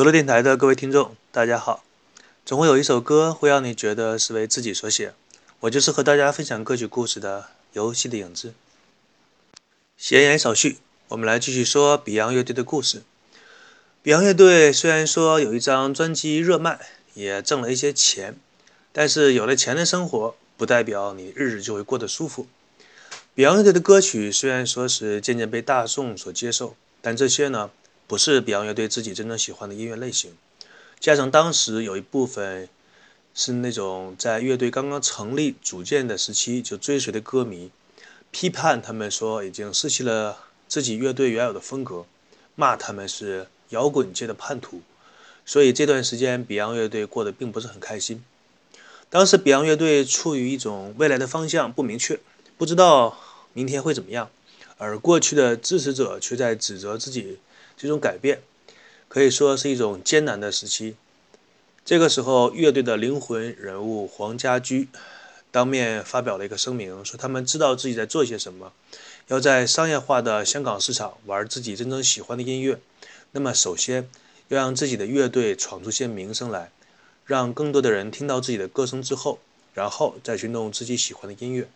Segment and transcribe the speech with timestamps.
[0.00, 1.84] 游乐电台的各位听众，大家好。
[2.46, 5.12] 总会有一首歌会让你觉得是为自己所写，
[5.60, 8.54] 我就是和大家分享歌曲故事的游戏的影子。
[9.98, 10.78] 闲言少叙，
[11.08, 13.02] 我们来继续说 Beyond 乐队的故事。
[14.02, 16.80] Beyond 乐队虽然说有一张专辑热卖，
[17.12, 18.36] 也挣了一些钱，
[18.92, 22.46] 但是有了钱的生活不代表你日子就会过得舒服。
[23.36, 27.70] Beyond 乐队的歌曲虽然说是渐渐被大众所接受，但这些呢
[28.10, 30.36] 不是 Beyond 乐队自己真正喜欢的音乐类型。
[30.98, 32.68] 加上当时有一部分
[33.36, 37.70] 是那种在乐队刚刚成立组建的时期就追随的歌迷，
[38.32, 42.04] 批判他们说已经失去了自己乐队原有的风格，
[42.56, 44.80] 骂他们是摇滚界的叛徒，
[45.46, 48.24] 所以这段时间 Beyond 乐队过得并不是很开心。
[49.08, 52.18] 当时 Beyond 乐队处于一种未来的方向不明确，
[52.58, 53.16] 不知道
[53.52, 54.28] 明天会怎么样，
[54.78, 57.38] 而过去的支持者却在指责自己
[57.80, 58.42] 这种改变。
[59.08, 60.94] 可以说是一种艰难的时期。
[61.84, 64.88] 这个时候，乐队的灵魂人物黄家驹
[65.50, 68.72] 当面发表了一个声明，说他们知道自己在做些什么，
[69.26, 72.78] 要在商业化的香港市场玩自己真正喜欢的音乐。
[73.32, 74.08] 那么，首先
[74.46, 76.70] 要让自己的乐队闯出些名声来，
[77.24, 79.40] 让更多的人听到自己的歌声之后，
[79.74, 81.68] 然后再去弄自己喜欢的音乐。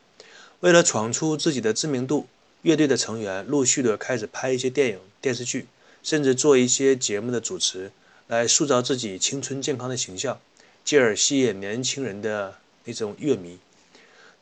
[0.61, 2.29] 为了闯出自己的知名度，
[2.63, 5.67] 乐队的成员陆续的开始拍一些电影、电视剧。
[6.05, 7.91] 甚至做一些节目的主持，
[8.29, 10.39] 来塑造自己青春健康的形象，
[10.85, 13.59] 进而吸引年轻人的那种乐迷。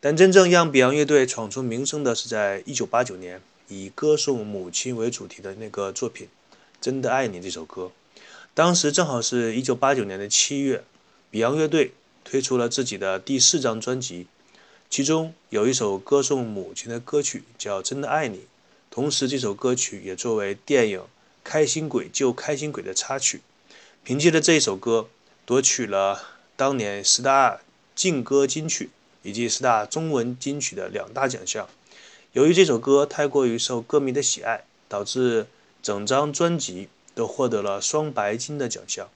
[0.01, 6.27] 但真正让 Beyond 乐队闯出名声的是在1989年，以歌颂母亲为主题的那个作品
[6.81, 7.93] 《真的爱你》这首歌。
[8.55, 10.83] 当时正好是一九八九年的七月
[11.31, 11.93] ，Beyond 乐队
[12.25, 14.27] 推出了自己的第四张专辑，
[14.91, 18.39] 其中有一首歌颂母亲的歌曲叫《真的爱你》，
[18.91, 21.01] 同时这首歌曲也作为电影。
[21.45, 23.41] 开心鬼救开心鬼的插曲，
[24.05, 25.09] 凭借着这一首歌
[25.45, 26.23] 夺取了
[26.57, 27.61] 当年十大
[27.95, 28.91] 劲歌金曲
[29.23, 31.69] 以及十大中文金曲的两大奖项。
[32.33, 35.47] 由于这首歌太过于受歌迷的喜爱，导致
[35.83, 39.09] 整张专辑都获得了双白金的奖项。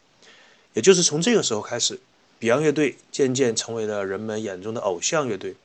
[0.74, 2.00] 也就是从这个时候开始
[2.40, 5.56] ，Beyond 乐队渐渐成为了人们眼中的偶像乐队。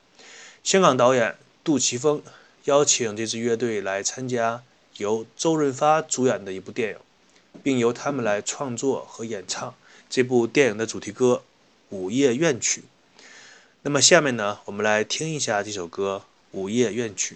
[0.64, 2.22] 香港导演杜琪峰
[2.64, 4.62] 邀请这支乐队来参加。
[4.98, 6.96] 由周润发主演的一部电影，
[7.62, 9.74] 并由他们来创作和演唱
[10.10, 11.42] 这部电影的主题歌
[11.96, 12.80] 《午夜怨曲》。
[13.82, 16.22] 那么下面呢，我们来听一下这首歌
[16.56, 17.34] 《午夜怨曲》。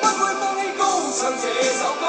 [0.00, 0.84] 不会放弃高
[1.18, 2.07] 唱这首歌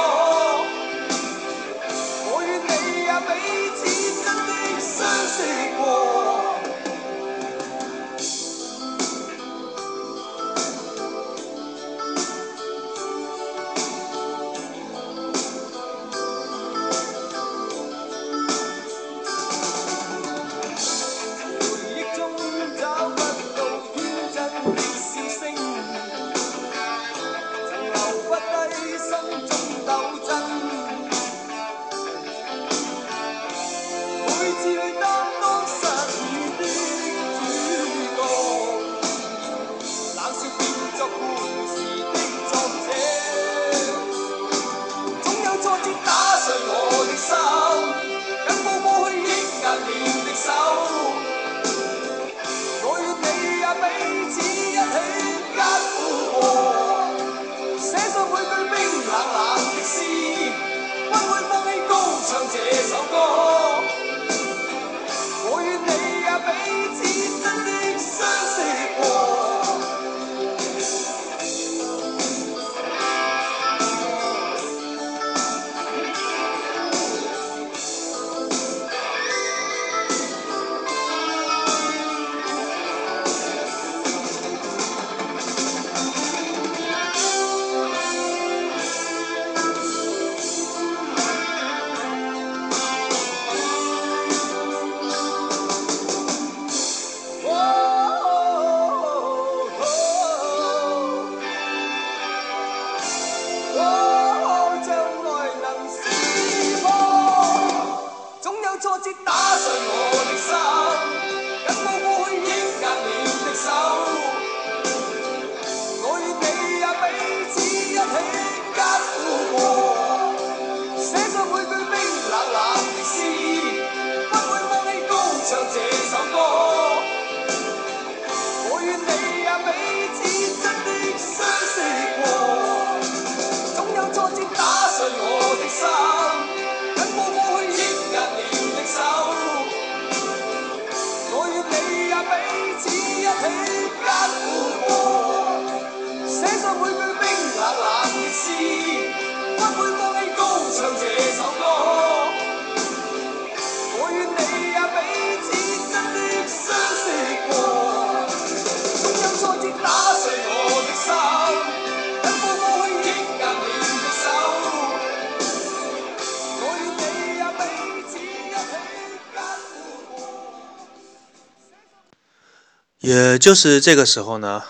[172.99, 174.61] 也就是这个时候呢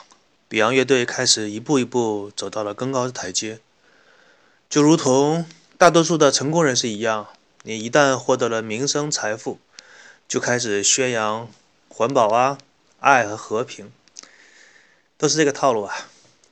[0.52, 3.60] ，，Beyond 乐队开始一步一步走到了更高的台阶。
[4.70, 5.48] 就如同
[5.80, 7.28] 大多数的成功人士一样，
[7.64, 9.58] 你一旦获得了名声、财富，
[10.28, 11.50] 就开始宣扬
[11.88, 12.60] 环保啊、
[13.00, 13.92] 爱和和平，
[15.18, 15.96] 都是这个套路啊。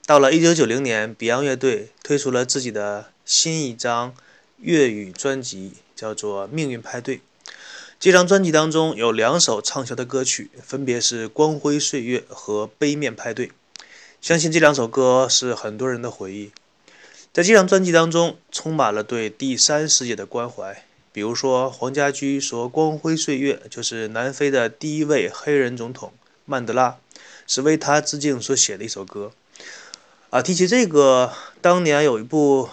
[0.08, 4.16] 到了1990年，，Beyond 乐队推出了自己的新一张
[4.58, 7.18] 粤语专辑，叫做《命运派对》。
[8.00, 13.48] 这张专辑当中有两首畅销的歌曲，分别是《光辉岁月》和《杯面派对》。
[14.22, 16.52] 相信这两首歌是很多人的回忆。
[17.34, 20.84] 在这张专辑当中，充满了对第三世界的关怀。
[21.12, 26.14] 比如说，黄家驹说，《光辉岁月》就是南非的第一位黑人总统
[26.46, 26.98] 曼德拉，
[27.48, 29.32] 是为他致敬所写的一首歌。
[30.30, 32.70] 啊，提起这个，当年有一部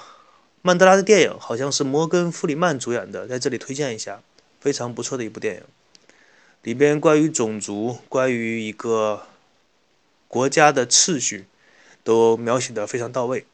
[0.60, 4.20] 曼德拉的电影，好像是摩根·弗里曼主演的，在这里推荐一下。
[4.64, 5.62] 非常不错的一部电影，
[6.62, 9.26] 里边关于种族、关于一个
[10.26, 11.44] 国家的次序，
[12.02, 13.44] 都描写的非常到位。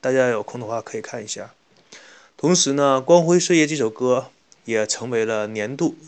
[0.00, 1.52] 大家有空的话可以看一下。
[2.38, 4.30] 同时呢，《光辉岁月》这首歌
[4.64, 5.94] 也成为了年度，《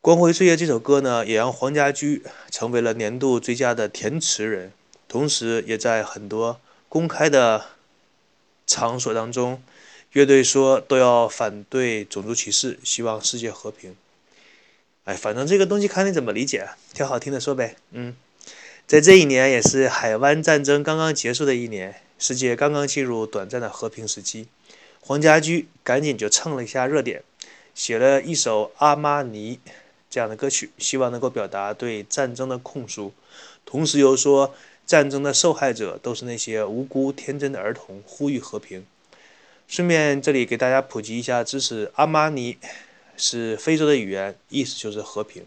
[0.00, 4.72] 光辉岁月》这首歌呢，也让黄家驹成为了年度最佳的填词人，
[5.06, 7.66] 同时也在很多公开的
[8.66, 9.62] 场所当中。
[10.12, 13.94] 乐队说都要反对种族歧视，希望世界和平。
[15.04, 17.76] 哎，反正这个东西看你怎么理解，挑好听的说呗。
[17.92, 18.16] 嗯，
[18.88, 24.48] 在这一年也是海湾战争刚刚结束的一年，世界刚刚进入短暂的和平时期，
[25.00, 27.22] 黄家驹赶紧就蹭了一下热点，
[27.72, 29.60] 写了一首《阿玛尼》
[30.10, 33.12] 这样的歌曲，希望能够表达对战争的控诉，
[33.64, 34.52] 同时又说
[34.84, 38.84] 战争的受害者都是那些无辜天真的儿童，呼吁和平。
[39.70, 42.58] 顺便这里给大家普及一下知识：阿玛尼
[43.16, 45.46] 是非洲的语言，意思就是和平。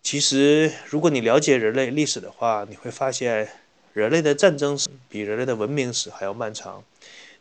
[0.00, 3.48] 其实，如果你了解人类历史的话，你会发现
[3.94, 6.84] 人类的战争史比人类的文明史还要漫长。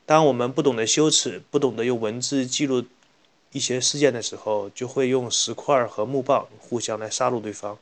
[0.07, 2.85] 当我们不懂得羞耻，不懂得用文字记录
[3.51, 7.77] 一些事件的时候，就会用石块和木棒互相来杀戮对方。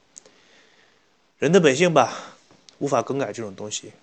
[1.39, 2.35] 人的本性吧，
[2.79, 3.93] 无法更改这种东西。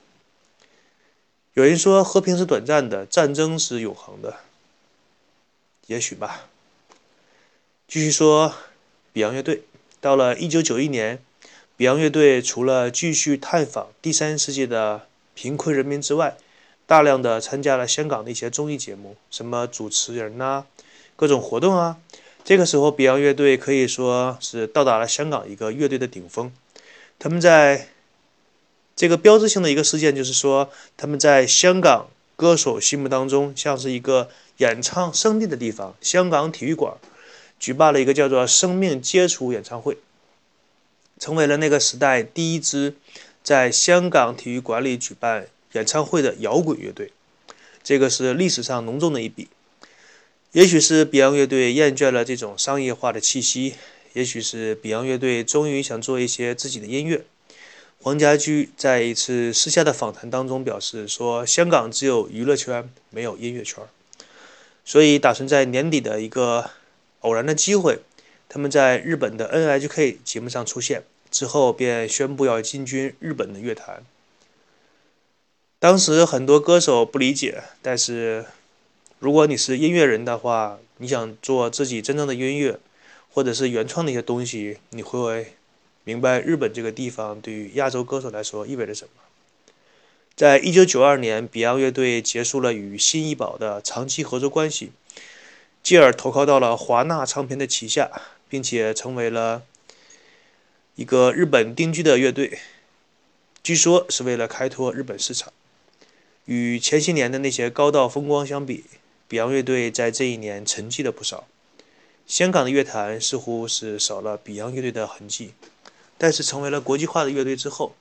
[1.58, 4.36] 有人说和平是短暂的，战争是永恒的。
[5.88, 6.46] 也许吧。
[7.88, 8.54] 继续说，
[9.12, 9.64] 比昂乐队
[10.00, 11.20] 到了1991年，
[11.76, 16.36] 比昂乐队除了继续探访第三世界的贫困人民之外，
[16.86, 20.66] 大量的参加了香港的一些综艺节目，什么主持人呐，
[21.16, 21.98] 各种活动啊。
[22.44, 26.52] 这个时候，比昂乐队可以说是到达了香港一个乐队的顶峰。
[27.18, 27.88] 他们在。
[28.99, 36.95] 这个标志性的一个事件就是说，他们在香港歌手心目当中像是一个演唱圣地的地方——香港体育馆，
[37.61, 39.99] 举办了一个叫做“生命接触”演唱会，
[41.21, 42.97] 成为了那个时代第一支
[43.45, 47.12] 在香港体育馆里举办演唱会的摇滚乐队。
[47.85, 49.47] 这个是历史上浓重的一笔。
[50.50, 53.75] 也许是 Beyond 乐队厌倦了这种商业化的气息，
[54.14, 57.25] 也许是 Beyond 乐队终于想做一些自己的音乐。
[58.00, 63.85] 黄家驹在一次私下的访谈当中表示说：“香港只有娱乐圈，没有音乐圈。”
[64.85, 66.71] 所以打算在年底的一个
[67.21, 68.00] 偶然的机会，
[68.49, 74.05] 他们在日本的 NHK 节目上出现之后，便宣布要进军日本的乐坛。
[75.78, 78.47] 当时很多歌手不理解，但是。
[79.21, 82.78] 如果你是音乐人的话，你想做自己真正的音乐，
[83.28, 85.55] 或者是原创的一些东西，你会
[86.08, 89.10] 明白日本这个地方对于亚洲歌手来说意味着什么。
[90.34, 94.92] 在一九九二年，Beyond 乐队结束了与新艺宝的长期合作关系，
[95.82, 98.10] 继而投靠到了华纳唱片的旗下，
[98.48, 99.64] 并且成为了
[100.94, 102.58] 一个日本定居的乐队。
[103.62, 105.52] 据说是为了开拓日本市场。
[106.46, 108.84] 与前些年的那些高道风光相比
[109.28, 111.46] ，Beyond 乐队在这一年沉寂了不少。
[112.26, 115.52] 香港的乐坛似乎是少了 Beyond 乐队的痕迹，
[116.18, 117.94] 但是成为了国际化的乐队之后，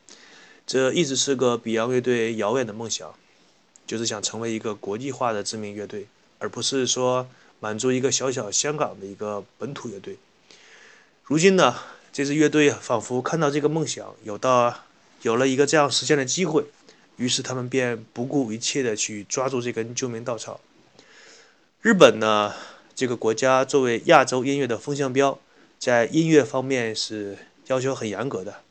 [0.65, 3.13] 这一直是个 Beyond 乐队遥远的梦想，
[3.85, 6.07] 就是想成为一个国际化的知名乐队，
[6.39, 7.27] 而不是说
[7.59, 10.17] 满足一个小小香港的一个本土乐队。
[11.23, 11.75] 如今呢，
[12.11, 14.83] 这支乐队仿佛看到这个梦想有到
[15.21, 16.65] 有了一个这样实现的机会，
[17.17, 20.59] 于是他们便不顾一切的去抓住这根救命稻草。
[21.81, 22.53] 日本呢，
[22.95, 25.39] 这个国家作为亚洲音乐的风向标，
[25.77, 28.61] 在音乐方面是要求很严格的。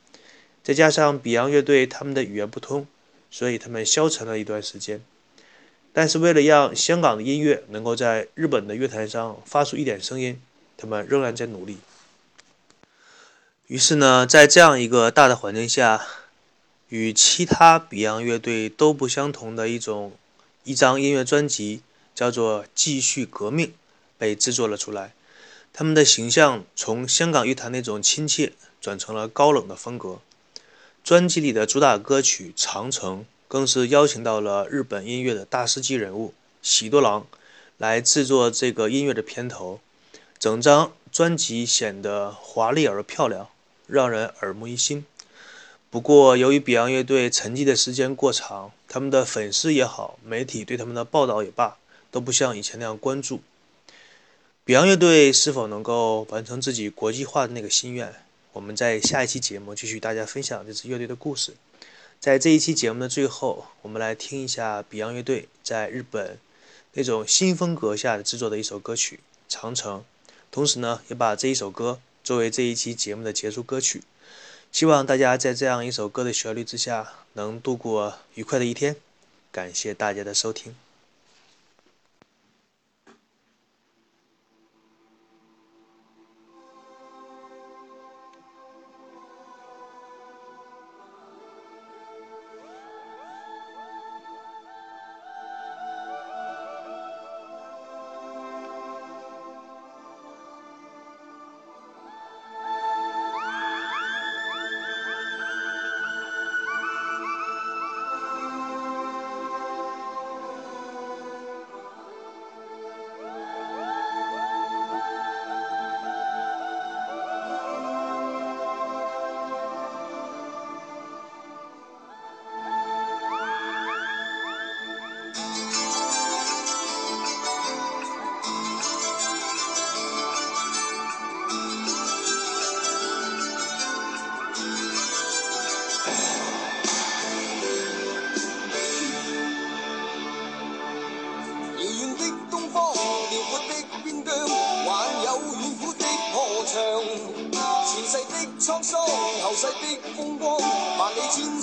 [0.62, 2.86] 再加上 Beyond 乐队他们的语言不通，
[3.30, 5.02] 所以他们消沉了一段时间。
[5.92, 10.40] 但是为了让香港的音乐能够在日本的乐坛上发出一点声音，
[10.76, 11.78] 他们仍然在努力。
[13.68, 16.06] 于是呢，在这样一个大的环境下，
[16.88, 20.12] 与其他 Beyond 乐队都不相同的一种
[20.64, 21.82] 一张音乐专辑。
[22.16, 23.66] 叫做《继续革命》
[24.16, 25.12] 被制作了出来，
[25.74, 30.20] 他们的形象从香港乐坛那种亲切转成了高冷的风格。
[31.04, 37.26] 专辑里的主打歌曲《长城》更是邀请到了日本音乐的大师级人物喜多郎
[37.78, 39.80] 来制作这个音乐的片头，
[40.38, 43.48] 整张专辑显得华丽而漂亮，
[43.86, 45.04] 让人耳目一新。
[45.90, 51.76] 不过，由于 Beyond 乐队沉寂的时间过长，他们的粉丝也好，媒体对他们的报道也罢。
[52.08, 53.42] 都不像以前那样关注。
[54.64, 58.14] Beyond 乐队是否能够完成自己国际化的那个心愿？
[58.56, 61.52] 我们在下一期节目继续大家分享这支乐队的故事。
[62.18, 66.38] 在这一期节目的最后，我们来听一下 Beyond 乐队在日本
[66.94, 69.20] 那种新风格下制作的一首歌曲
[69.52, 70.00] 《长城》，
[70.50, 74.02] 同时呢，也把这一首歌作为这一期节目的结束歌曲。
[74.72, 78.96] 希望大家在这样一首歌的旋律之下，能度过愉快的一天。
[79.52, 80.74] 感谢大家的收听。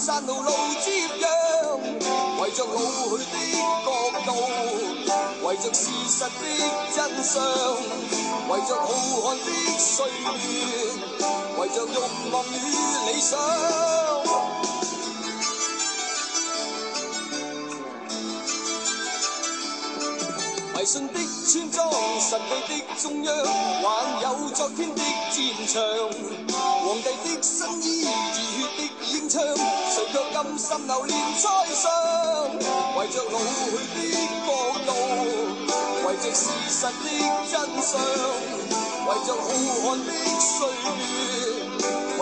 [0.06, 0.52] 山路路
[0.84, 1.24] 接壤。
[2.42, 2.76] 为着老
[3.18, 3.38] 去的
[3.86, 3.88] 国
[4.26, 4.28] 度，
[5.48, 6.28] 为着事实的
[6.94, 7.42] 真相，
[8.50, 8.86] 为着浩
[9.22, 9.48] 瀚的
[9.80, 10.22] 岁月，
[11.58, 11.88] 为着欲
[12.34, 12.54] 望与
[13.14, 13.40] 理想。
[20.76, 21.16] 迷信的
[21.48, 23.34] 村庄，神秘的中央，
[23.82, 23.88] 还
[24.24, 25.82] 有昨天的战场。
[26.52, 27.86] 皇帝的新衣，
[28.78, 28.80] 的
[29.12, 31.84] 英枪，谁却甘心流连在上？
[32.98, 33.44] 为着老去
[33.94, 33.98] 的
[34.46, 34.48] 国
[34.86, 34.90] 度，
[36.06, 37.06] 为着事实的
[37.50, 37.92] 真相，
[39.08, 39.44] 为着浩
[39.84, 41.02] 瀚的岁月，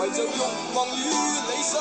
[0.10, 0.26] 着欲
[0.74, 0.90] 望与
[1.48, 1.72] 理想，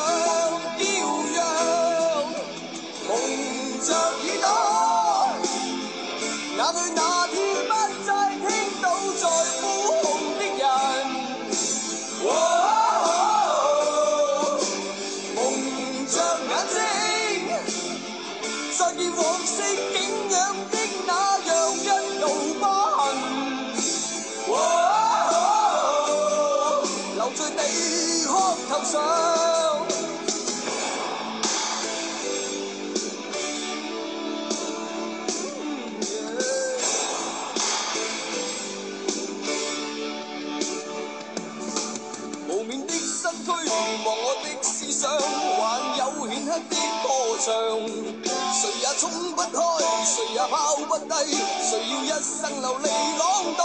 [51.12, 52.88] 低，谁要一生流离
[53.20, 53.22] 浪
[53.58, 53.60] 荡？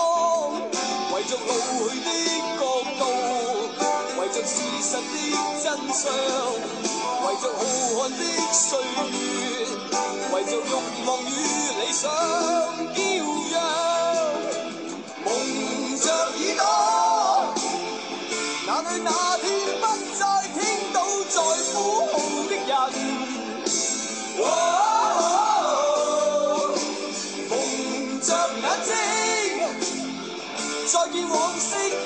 [1.14, 2.08] 为着老去的
[2.58, 2.60] 角
[2.98, 3.00] 度，
[4.20, 4.50] 为着事
[4.82, 5.00] 实的
[5.62, 6.02] 真相，
[7.22, 7.58] 为着浩
[7.94, 8.20] 瀚的
[8.52, 8.92] 岁月，
[10.34, 10.60] 为着欲
[11.06, 11.24] 望与
[11.80, 12.02] 理想
[12.94, 12.98] 骄
[13.52, 13.54] 阳，
[15.24, 15.26] 蒙
[15.98, 16.60] 着耳朵。
[18.66, 19.44] 哪里那天
[19.80, 19.82] 不
[20.18, 20.20] 再
[20.52, 20.56] 听
[20.92, 20.96] 到
[21.30, 21.34] 在
[21.72, 21.74] 呼
[22.12, 22.14] 號
[22.48, 22.70] 的人？
[31.16, 32.05] 再見往昔。